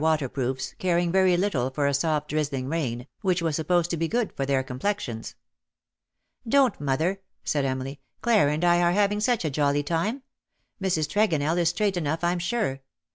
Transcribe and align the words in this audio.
187 0.01 0.45
waterproofs, 0.47 0.73
caring 0.79 1.11
very 1.11 1.37
little 1.37 1.69
for 1.69 1.85
a 1.85 1.93
soft 1.93 2.27
drizzling 2.29 2.67
rain, 2.67 3.05
which 3.21 3.39
was 3.39 3.55
supposed 3.55 3.91
to 3.91 3.97
be 3.97 4.07
good 4.07 4.33
for 4.33 4.47
their 4.47 4.63
com 4.63 4.79
plexions." 4.79 5.35
Don% 6.49 6.79
mother/^ 6.81 7.17
said 7.43 7.65
Emily." 7.65 7.99
Clara 8.23 8.51
and 8.51 8.65
I 8.65 8.81
are 8.81 8.93
having 8.93 9.19
such 9.19 9.45
a 9.45 9.51
jolly 9.51 9.83
time. 9.83 10.23
Mrs. 10.81 11.07
Tregonell 11.07 11.55
is 11.59 11.69
straight 11.69 11.97
enough, 11.97 12.21
Tm 12.21 12.41
sure. 12.41 12.79